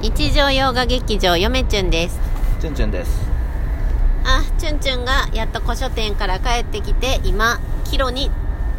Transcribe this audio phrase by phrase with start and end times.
[0.00, 2.20] 日常洋画劇場よめちゅんです。
[2.60, 3.28] チュンチュンです。
[4.24, 8.30] あチュンチュンがやっと古書店から帰ってきて今キロに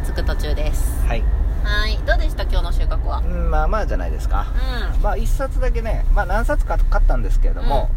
[0.06, 0.98] 着く途中です。
[1.06, 1.22] はい。
[1.62, 1.98] はい。
[2.06, 3.18] どうでした今日の収穫は？
[3.18, 4.46] うんまあまあじゃないですか。
[4.96, 7.90] うまあ一冊だけねまあ何冊か買ったんですけれども、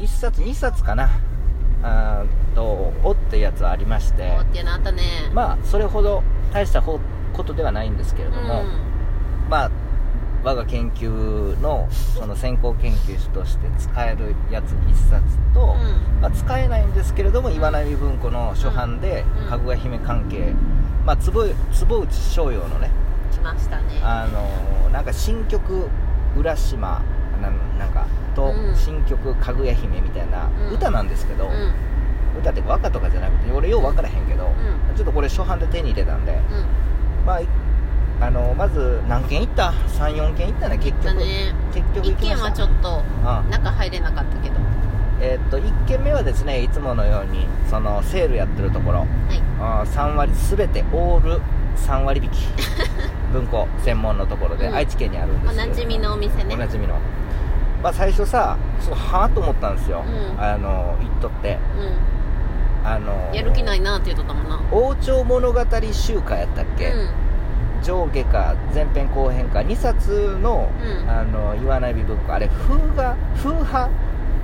[0.00, 1.10] 一冊二冊かな。
[1.82, 2.62] あーと
[3.02, 4.28] 「お」ってやつはありまして。
[4.28, 5.02] んおっていうのあったね。
[5.32, 7.00] まあそれほど大したほ
[7.32, 8.62] ことではないんですけれども、
[9.48, 9.70] まあ
[10.42, 15.22] 我が研究のその先行研究室として使えるやつ一冊
[15.52, 16.20] と、うん。
[16.22, 19.48] まあ、使えないんですけれども岩波文庫の初版でうん。
[19.48, 20.54] かぐや姫関係、
[21.04, 22.90] まあ、坪坪内逍遥のね
[23.32, 24.00] 来ましたね。
[24.02, 25.88] あのーなんか新曲
[26.36, 27.00] 「浦島」
[27.40, 28.74] なんなんかとうん。
[28.74, 30.74] 新曲「かぐや姫」みたいなうん。
[30.74, 31.72] 歌なんですけど、うん。
[32.40, 36.36] 歌って和歌とかじゃなくて俺よう分からへんけど、うちょっとこれ初版で手に入れたんで、う
[37.22, 37.26] ん。
[37.26, 37.46] まあい
[38.20, 40.76] あのまず何軒行った？34軒行ったね。
[40.78, 41.54] 結局、だね。
[41.72, 44.54] 結局行一軒はちょっとうん中入れなかったけど。
[44.56, 44.60] は
[45.22, 49.00] えーっと1軒目はですねいつものようにそのセールやってるところ。
[49.00, 49.40] い。
[49.60, 51.40] あー3割全てオール
[51.76, 52.36] 3割引き。
[53.32, 54.74] 文庫専門のところで、うん。
[54.74, 56.54] 愛知県にあるんですけどおなじみのお店ね。
[56.54, 56.94] おなじみの。
[57.82, 60.42] まあ最初さそうはあと思ったんですよ、うん。
[60.42, 61.54] あの行っとって。
[61.54, 61.56] う
[62.86, 64.60] あのんやる気ないなって言うとったもんな。
[64.72, 65.60] 王朝物語
[65.92, 67.08] 集会やったっけ、うん
[67.82, 71.10] 上下か前編後編か2冊の,、うん。
[71.10, 72.32] あの岩波文庫。
[72.32, 73.88] あれ風画風派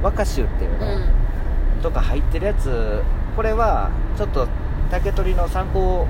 [0.03, 1.83] 和歌集っていううの、ん。
[1.83, 3.03] とか入ってるやつ。
[3.35, 4.49] これはちょっと
[4.91, 6.07] 竹取の参考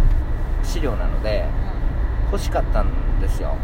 [0.62, 1.44] 資料なので
[2.30, 3.56] 欲しかったんですよ。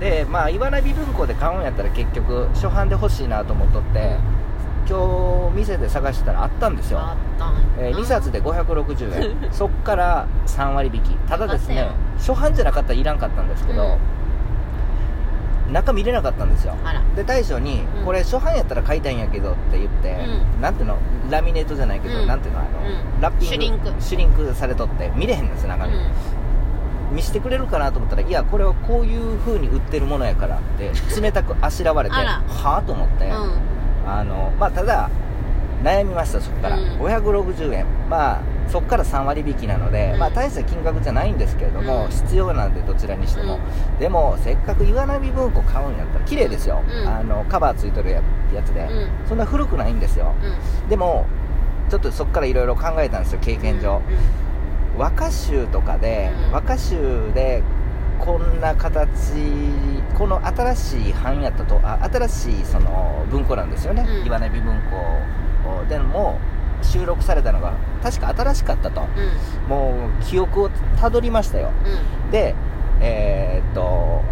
[0.00, 4.16] でまあ岩波文庫で買うんやったら結局初版で欲しいなと思っとって、
[4.90, 7.00] 今日店で探したらあったんですよ。
[7.78, 9.52] え2冊で560円。
[9.54, 11.14] そっから3割引き。
[11.28, 11.86] ただですね
[12.18, 13.98] 初版じゃなかったらいらんかったんですけど、
[15.70, 16.74] 中見れなかったんですよ。
[17.14, 18.04] で大将に、うん。
[18.04, 20.10] これ初版やったら買いたいんやけどって言って、
[20.56, 20.60] うん。
[20.60, 20.96] なんていうの？
[21.30, 22.26] ラミネートじゃないけど、うん。
[22.26, 22.60] なんていうの？
[22.60, 23.20] あの、うん。
[23.20, 23.92] ラッピングシュリンク。
[24.00, 25.92] シュリンクされとって見れへんんです中身、
[27.12, 33.69] 見してくれるかなと思ったらいやこれはこういう風に売ってるものやからって冷たくあしらわれてはあと思って、うんうん
[34.06, 35.10] あのまあただ
[35.82, 37.00] 悩みましたそこから、うん。
[37.00, 37.86] 560円。
[38.08, 40.18] まあそこから3割引きなので、うん。
[40.18, 42.10] まあ大した金額じゃないんですけれども、うん。
[42.10, 43.58] 必要なんでどちらにしても、
[43.98, 47.08] でもせっかく岩波文庫買うんやったら綺麗ですよ、うん。
[47.08, 48.22] あのカバーついてるや
[48.54, 49.28] やつで、うん。
[49.28, 50.34] そんな古くないんですよ。
[50.82, 50.88] うん。
[50.88, 51.26] でも
[51.88, 54.02] ちょっとそこからいろいろ考えたんですよ経験上、
[54.98, 56.52] 和歌集とかで、うん。
[56.52, 57.62] 和歌集で
[58.20, 59.34] こんな形
[60.16, 64.26] この新しい版やったとあ新しいその文庫なんですよね、うん。
[64.26, 66.38] 岩波文庫でも
[66.82, 67.72] 収録されたのが
[68.02, 69.00] 確か新しかったと。
[69.00, 69.68] うん。
[69.68, 71.70] もう記憶をたどりましたよ。
[72.24, 72.30] うん。
[72.30, 72.54] で
[73.00, 74.22] えーっと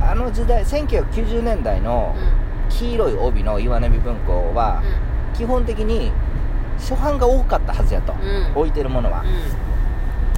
[0.00, 2.14] あの時代1990年代の
[2.68, 4.82] 黄色い帯の岩波文庫は
[5.34, 6.12] 基本的に
[6.78, 8.52] 初版が多かったはずやと、うん。
[8.54, 9.24] 置いてるものは、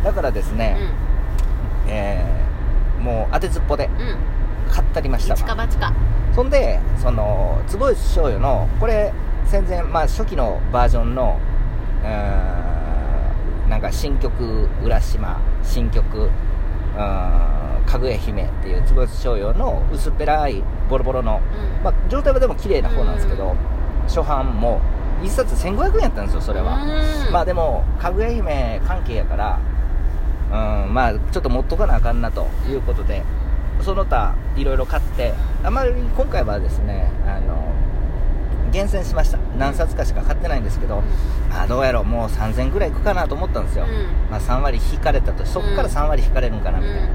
[0.02, 0.78] だからですね、
[1.88, 2.37] えー
[3.00, 3.92] もう当てずっぽでうん。
[3.92, 4.16] うん
[4.70, 5.94] 買ったりました一かわ八か。
[6.34, 9.14] そんでその坪内醤油のこれ
[9.46, 11.40] 戦前まあ初期のバージョンの
[12.02, 21.40] うーんなんか新曲「浦島」新曲うーん「かぐや姫」っていう坪内醤油の薄っぺらいボロボロの、
[21.78, 21.82] うん。
[21.82, 23.56] まあ、状態はでも綺麗な方なんですけど、
[24.06, 24.82] 初版も
[25.22, 27.32] 1冊1500円やったんですよそれは、うん。
[27.32, 29.58] まあでもかぐや姫関係やから
[30.50, 33.22] うんまあちょっと持っとかなあかんなということで
[33.82, 37.72] その他いろいろ買ってあまり今回はですねあの
[38.70, 39.38] 厳選しました。
[39.58, 41.02] 何冊かしか買ってないんですけど、
[41.50, 44.30] あどうやろうもう3000ぐらいいくかなと思ったんですよ、うん。
[44.30, 47.08] まあ、3割引かれたとそこから3割引かれるんかなみたいな、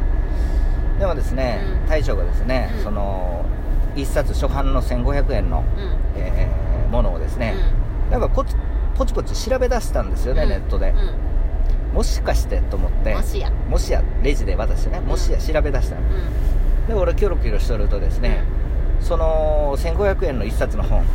[0.99, 1.87] でもですね、うん。
[1.87, 2.83] 大将がですね、うん。
[2.83, 3.45] その
[3.95, 5.83] 1冊初版の1500円の、うん。
[5.83, 7.55] うんえーものをですね、
[8.09, 8.19] なん。
[8.19, 8.55] かこつ
[8.95, 10.49] ポチポチ調べ出したんですよね、うん。
[10.49, 10.95] ネットで、うん
[11.93, 13.51] もしかしてと思ってもしや。
[13.69, 16.87] もしやレジで渡してねもしや調べ出したの、うん。
[16.87, 18.43] で俺キョロキョロしとるとですね、
[18.99, 21.05] その1500円の1冊の本、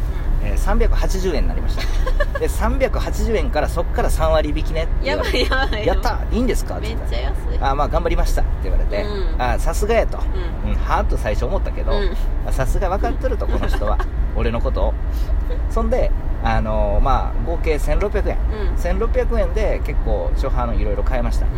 [0.44, 1.82] えー380円になりました。
[2.38, 6.76] で380円からそっから3割引きねやばいやばいやったいいんですか？
[6.80, 7.58] めっちゃ安い。
[7.60, 9.42] あまあ頑張りましたって言われて、うん。
[9.42, 10.18] あさすがやと、
[10.64, 10.70] うん。
[10.70, 12.16] うん、はーっと最初思ったけどうん。
[12.46, 13.98] あさすが分かってるとこの人は
[14.36, 14.94] 俺のことを。
[15.70, 16.10] そんで
[16.44, 18.36] あのーまあ合計1600円。
[18.68, 18.74] うん。
[18.76, 21.46] 1600円で結構初版のいろいろ買いました。
[21.46, 21.48] う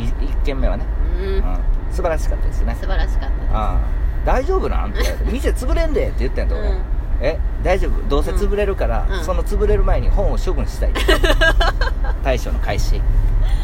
[0.00, 0.02] ん。
[0.02, 0.84] 1軒目はね、
[1.20, 1.26] うん。
[1.26, 1.42] うん、
[1.92, 2.76] 素晴らしかったですね。
[2.80, 3.54] 素晴らしかったです。
[3.54, 3.76] ああ
[4.24, 4.90] 大丈夫なん？
[4.90, 5.30] って言われて。
[5.32, 6.82] 店潰れんでって言ってんと俺、うん
[7.22, 8.08] え大丈夫？
[8.08, 9.24] どうせ潰れるから、うん。
[9.24, 10.92] その潰れる前に本を処分したい。
[12.24, 13.00] 大将の開始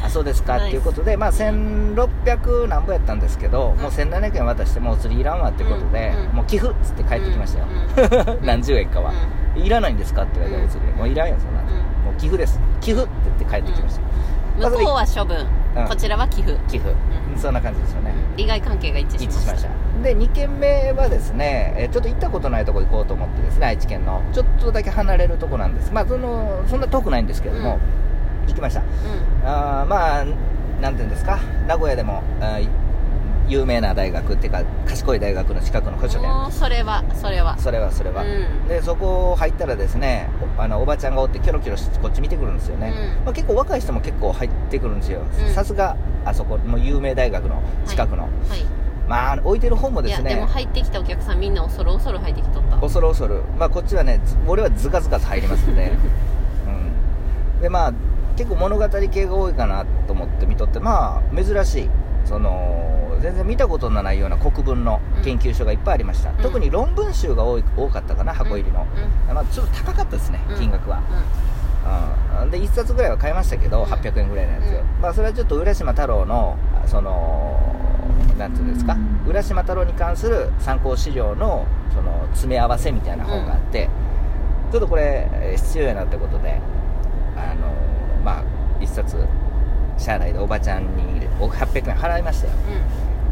[0.05, 0.57] あそうですか？
[0.57, 6.25] っていうことで、まあ、1600何ぼやったんですけど、もう1700円渡してもうお釣りいらんわってことで、うん。
[6.31, 6.37] うん。
[6.37, 9.13] もう寄付っつって帰ってきましたよ、 何十円かは、
[9.57, 10.23] いらないんですか？
[10.23, 10.65] って言われて、うん。
[10.67, 11.65] お釣りもういらんよそんな、ん。
[12.05, 12.61] もう寄付です。
[12.81, 13.99] 寄付って言って帰ってきまし
[14.61, 15.49] た、向こうは処分、うん
[15.89, 16.57] こちらは寄付。
[16.69, 17.39] 寄付、うん。
[17.39, 19.41] そんな感じですよね、利害関係が一致しました。
[19.41, 25.93] 一致しましたで2軒目はですねえーちょっと行ったことないとこ行こうと思ってですね愛知県のちょっとだけ離れるとこなんです。
[25.93, 27.79] まあそのそんな遠くないんですけれども、
[28.47, 28.83] 行きました。
[29.45, 30.25] あーまあ
[30.81, 32.23] なんていうんですか名古屋でも
[33.49, 37.59] 有名な大学っていうか賢い大学の近くの古書うん、店それはそれは。
[37.59, 38.69] それはそれは、うん。
[38.69, 40.29] でそこ入ったらですね
[40.59, 43.25] おあのおばちゃんがおってキョロキョロしてこっち見てくるんですよね、うん。
[43.25, 45.23] まあ、結構若い人も結構入ってくるんですよ。
[45.23, 45.55] うん。
[45.55, 48.33] さすがあそこもう有名大学の近くの、はい
[49.09, 52.77] まあ置いてる本もいやですねでも入ってきたお客さんみんな恐る恐る入ってきとった。
[52.79, 53.43] 恐る恐る。
[53.59, 55.91] まあこっちはねず俺はズカズカと入りますんで、
[56.67, 57.93] うん、でまあ
[58.37, 61.91] 結構物語系が多いかなと思って見とってまあ珍しい。
[62.25, 66.37] その全然見たことのないような国文の研究所がいっぱいありました、ん。
[66.37, 68.87] 特に論文集が多い多かったかな箱入りの、
[69.29, 69.35] うん。
[69.35, 70.57] まあ、ちょっと高かったですね、うん。
[70.57, 71.01] 金額は、
[72.43, 73.91] うん、で1冊ぐらいは買いましたけど、うん。
[73.91, 75.03] 800円ぐらいのやつ、うん。
[75.03, 76.57] まあ、それはちょっと浦島太郎の
[76.87, 77.59] その
[78.39, 78.97] なんていうんですか
[79.27, 83.89] 浦島太郎に関する参考資料のその詰め合わせみたいな本があって、
[84.71, 86.61] ちょっとこれえー必要やなってことで
[87.37, 87.73] あの
[88.25, 88.45] まあ
[88.81, 89.17] 1冊
[89.99, 92.53] 社内でおばちゃんにお800円払いましたよ。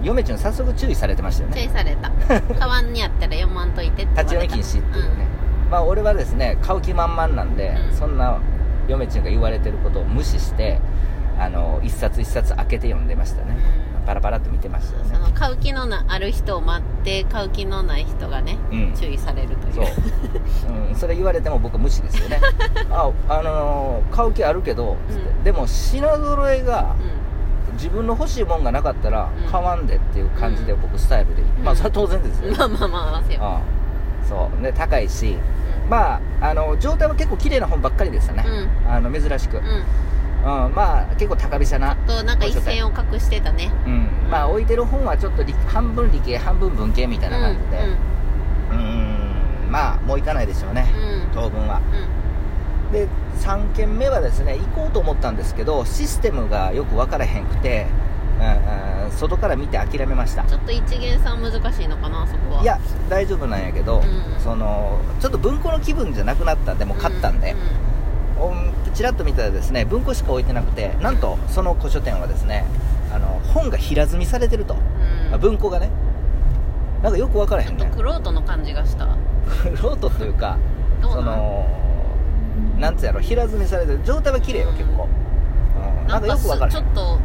[0.01, 0.07] うん。
[0.07, 2.11] 嫁ちゃん早速注意されてましたよ注ね意された。
[2.55, 5.27] カバンにあったら読まんといてって立ち読み禁止っていうね、
[5.71, 7.97] まあ俺はですね買う気満々なんで、うん。
[7.97, 8.39] そんな
[8.89, 10.81] 嫁ちゃんが言われてることを無視して
[11.39, 13.57] あの一冊一冊開けて読んでましたね、
[14.07, 15.15] パラパラっと見てましたよね。
[15.15, 18.95] その買う気のなある人を待って買う気のない人がね、うん。
[18.95, 19.75] 注意されるという。
[19.75, 19.85] そう、
[20.89, 22.41] うん、それ言われても僕は無視ですよね。
[22.91, 25.45] ああのー買う気あるけどつって、うん。
[25.45, 26.95] でも品揃えが
[27.69, 29.51] う自分の欲しいもんがなかったらうん。
[29.51, 31.65] 買わんでっていう感じで僕スタイルで、うん。
[31.65, 33.61] まあそれは当然ですよ、ん まあまあまあ合わせよああ
[34.27, 34.63] そう。
[34.63, 35.33] で高いし。
[35.33, 35.57] う
[35.91, 36.21] まあ
[36.51, 38.45] あの状態は結構綺麗な本ばっかりでしたね、
[38.89, 39.63] あの珍しく、ん、
[40.45, 43.71] うん、うん、まあ結構高飛車なとなんか一線を隠してたね。
[43.87, 47.79] うん、まあ置いてる本はちょっと理半分理系半分文系みたいな感じで。
[48.71, 50.93] うーんまあもう行かないでしょうね。
[50.95, 51.03] うん。
[51.03, 51.81] うん当分は。
[52.89, 52.93] うん。
[52.93, 53.09] で
[53.41, 57.87] 3軒目はですね行こうと思ったんですけどシステムがよく分からへんくて、
[58.39, 60.45] うんうん、外から見て諦めました。
[60.45, 62.63] ちょっと一元さん難しいのかなそこは。
[62.63, 62.79] いや
[63.09, 64.41] 大丈夫なんやけど、うん。
[64.41, 67.96] そのちょっと文庫の気分じゃなくなったんでもう買ったんで、お
[68.97, 72.65] ちらっと見たらですね文庫しか置いてなくてなんとその古書店はですね
[73.13, 75.35] あの本が平積みされてると、うん。
[75.35, 75.91] あ文庫がね。
[77.03, 79.05] なんかよく分からへちょっとんねクロートの感じがした。
[79.83, 80.59] ロートというか
[81.03, 81.67] その
[82.79, 84.01] なんつうやろ平積みされてる。
[84.05, 85.09] 状態は綺麗よ結構、
[86.03, 86.71] うん、なんかよく分からへん。
[86.71, 87.19] ちょっと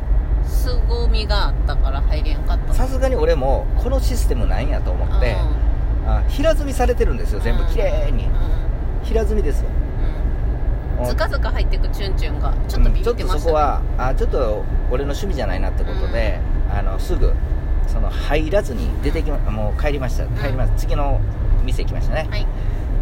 [0.45, 5.37] 凄みがあったから入れんかったさすがに俺もこのシステムなんやと思って、
[6.05, 7.63] あ平積みされてるんですよ全部。
[7.65, 8.31] 綺麗に、うん。
[9.03, 9.69] 平積みですよ。
[9.75, 9.80] うん
[11.05, 13.23] ずかずか入ってくチュンチュンがちょっとビビってましたね。
[13.23, 16.39] ちょっとそこはあちょっと俺の趣味じゃないなってことで、
[16.69, 17.33] あのすぐ
[17.87, 20.25] その入らずに出てきま、もう帰りました。
[20.41, 21.19] 帰ります、次の
[21.63, 22.47] 店行きましたね、はい。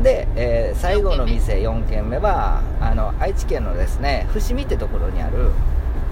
[0.03, 2.17] で、えー最後の店4軒目。
[2.17, 5.51] はあの愛知県のですね伏見ってところにある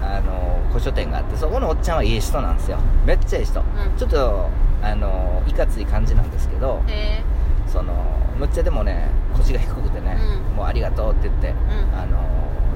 [0.02, 2.78] あの古書店があってそこのおっちゃんはいい人なんですよ。
[3.04, 3.64] めっちゃいい人、ん。
[3.96, 4.48] ちょっと
[4.82, 7.37] あのいかつい感じなんですけどへえ
[7.68, 7.92] その
[8.38, 10.16] むっちゃでもね腰が低くてね、
[10.50, 10.56] うん。
[10.56, 11.54] もうありがとうって言って、ん。
[11.94, 12.18] あの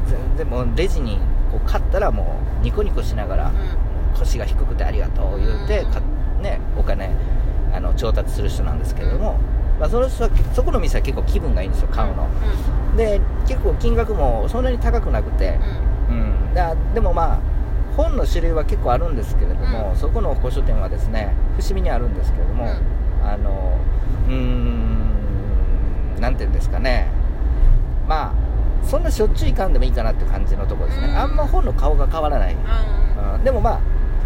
[0.06, 1.18] 全然もうレジに
[1.50, 3.52] こう買ったらもうニコニコしながら、う
[4.18, 5.92] 腰が低くてありがとう言って、うん。
[5.92, 6.00] か
[6.42, 7.10] ね、お金
[7.72, 9.38] あの調達する人なんですけれども、
[9.78, 12.28] まあ、その人はそこの店は結構気分がいいんですよ買うの、
[12.96, 15.58] で結構金額もそんなに高くなくて、
[16.10, 16.54] うん。
[16.54, 17.40] だでもまあ
[17.96, 19.96] 本の種類は結構あるんですけれども、うん。
[19.96, 23.26] そこの古書店はですね伏見にあるんですけれども、うん。
[23.26, 23.78] あの
[24.26, 24.91] うーん
[26.22, 27.08] なんていうんですかね。
[28.08, 31.16] まあそんなしょっちゅう行かんでもいいかなって感じのところですね、うん。
[31.16, 33.34] あんま本の顔が変わらない、うん。
[33.34, 33.44] うん。
[33.44, 33.80] でもまあ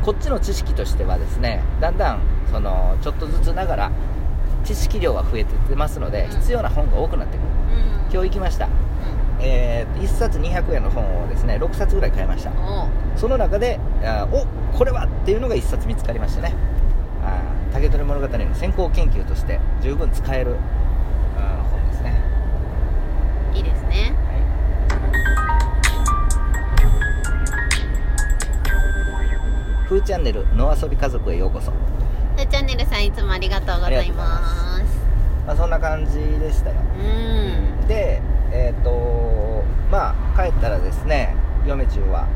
[0.05, 2.21] こっちの知識としてはですねだんだん
[2.53, 3.91] そのちょっとずつながら
[4.65, 6.31] 知識量は増えてってますので、うん。
[6.31, 7.47] 必要な本が多くなってくる。
[7.47, 8.12] うん。
[8.12, 8.69] 今日行きました、
[9.41, 12.53] えー1冊200円の本をですね6冊ぐらい買いました。
[13.17, 16.55] その中であおこれはっていうのが1冊見つかりましてね。
[17.73, 20.57] 竹取物語の先行研究として十分使える、
[29.87, 31.73] はい、フーチャンネル野遊び家族へようこそ、
[32.37, 34.85] でチャンネルさんいつもありがとうございます。
[35.47, 36.76] まあ、そんな感じでしたよ。
[36.99, 37.87] うん。
[37.87, 38.21] で
[38.52, 41.35] えっ、とまあ帰ったらですね
[41.66, 42.26] 嫁中は、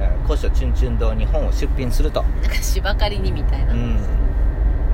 [0.00, 2.22] えー古書チュンチュン堂に本を出品すると。
[2.22, 4.00] なんか芝刈りにみたいな、うん。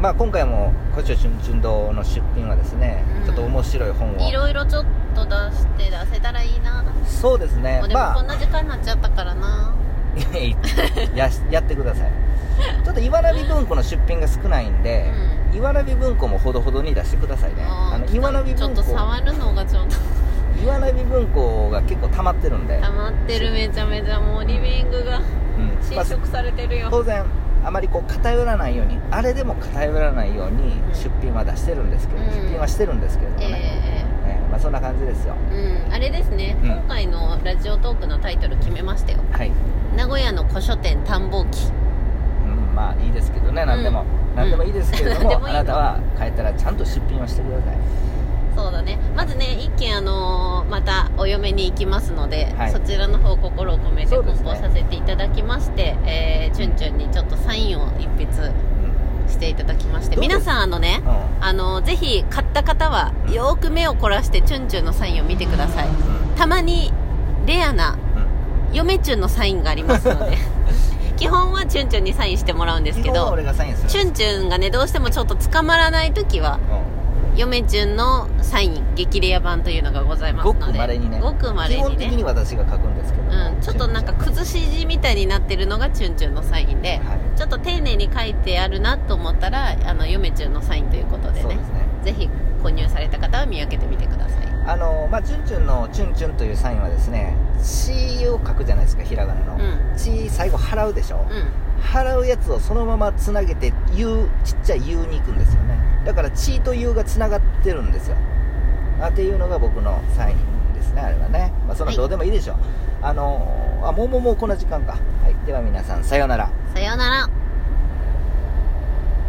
[0.01, 3.25] まあ今回も古書チュンチュン堂の出品はですね、うん。
[3.25, 4.29] ちょっと面白い本を。
[4.29, 6.85] いろいろちょっと出して出せたらいいな。
[7.07, 7.81] そうですね。
[7.81, 8.15] でもまあ。
[8.15, 9.75] こんな時間になっちゃったからな、
[11.15, 12.11] ややってください。
[12.85, 15.11] ちょっと岩波文庫の出品が少ないんで、
[15.55, 17.63] 岩波文庫もほどほどに出してくださいね。
[17.67, 19.97] あの岩波ちょっ文庫と触るのがちょっと
[20.63, 25.19] 岩波文庫が結構溜まってるんで、溜まってるめちゃめちゃもうリビングが。
[25.19, 26.05] うん。
[26.05, 27.25] 食されてるよ、当然
[27.65, 32.31] あまりこう偏らないようにあれでも偏らないようにうん出品は出してるんですけど、うん。
[32.31, 33.99] 出品はしてるんですけれどもね、ええ。
[34.01, 34.02] ー
[34.53, 35.35] まあ、そんな感じですよ。
[35.51, 35.93] えうん。
[35.95, 36.71] あれですね、うん。
[36.71, 39.19] 今回のラジオトークのタイトル決めましたよ。
[39.33, 39.51] はい、
[39.97, 41.59] 名古屋の古書店探訪記。
[42.45, 43.65] うん、まあいいですけどね。
[43.65, 44.07] 何でも、うん
[44.37, 45.53] 何でもいいですけれども、でもいい。
[45.55, 47.77] のあなたは帰ったらちゃんと出品をしてください。
[48.55, 48.99] そうだね。
[49.17, 52.73] まずね一件あのーまたお嫁に行きますので、はい。
[52.73, 58.72] そちらの方心を込めて梱包させていただきまして、えー、チュンチュンにちょっとサインを一筆うん
[59.29, 61.45] していただきまして皆さんあのねうん。
[61.45, 65.89] あのぜひ買った方はうんよーく目を凝らしてチュンチュンのサインを見てください。
[66.37, 66.93] たまに
[67.47, 67.93] レアな
[68.71, 68.75] うん。
[68.75, 70.39] 嫁チュンのサインがありますので
[71.17, 73.37] 基本はチュンチュンにサインしてもらうんですけど
[73.87, 76.92] チュンチュンがねどうしてもちょっと捕まらない時はう
[77.35, 80.61] 嫁チュンのサイン激レア版というのがございますので。
[80.61, 81.21] ごく稀にね。
[81.21, 81.97] ごくん基本稀にね。
[81.97, 87.39] 的に私が書くんですけどもうん、ちょっとなんか崩し字みたいになってるのがチュンチュンのサインで、はい。
[87.39, 91.55] ちょっと丁寧に書いてあるなと思ったらあの嫁チュンのサインということでね。
[91.57, 91.61] ね。
[92.03, 92.29] ぜひ
[92.63, 94.53] 購入された方は見分けてみてください。
[94.65, 99.55] あのまあチュンチュンのチュンチュンというサインはですね「ち」を書くじゃないですかひらがなの。
[99.55, 101.35] うん「ち」最後払うでしょ、う
[101.83, 105.79] 払うやつをそのままつなげて「U」ちっちゃい「U」に行くんですよね。
[106.05, 108.17] だから「血」と「U」がつながってるんですよ。
[109.01, 111.53] あっていうのが僕のサインですねあれはね。
[111.67, 112.57] まあそのどうでもいいでしょう、
[113.03, 114.93] あのあもうもうもうこんな時間か。
[114.93, 114.99] は
[115.29, 115.47] い。
[115.47, 116.51] では皆さんさようなら。
[116.75, 117.42] さようなら。